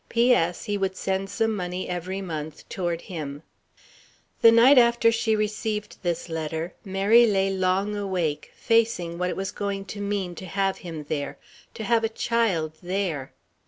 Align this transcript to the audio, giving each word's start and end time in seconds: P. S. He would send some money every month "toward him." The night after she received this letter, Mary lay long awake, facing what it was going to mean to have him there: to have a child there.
P. 0.09 0.33
S. 0.33 0.63
He 0.63 0.79
would 0.79 0.95
send 0.97 1.29
some 1.29 1.55
money 1.55 1.87
every 1.87 2.21
month 2.23 2.67
"toward 2.69 3.01
him." 3.01 3.43
The 4.41 4.51
night 4.51 4.79
after 4.79 5.11
she 5.11 5.35
received 5.35 5.97
this 6.01 6.27
letter, 6.27 6.73
Mary 6.83 7.27
lay 7.27 7.51
long 7.51 7.95
awake, 7.95 8.49
facing 8.55 9.19
what 9.19 9.29
it 9.29 9.37
was 9.37 9.51
going 9.51 9.85
to 9.93 10.01
mean 10.01 10.33
to 10.33 10.47
have 10.47 10.79
him 10.79 11.05
there: 11.07 11.37
to 11.75 11.83
have 11.83 12.03
a 12.03 12.09
child 12.09 12.79
there. 12.81 13.31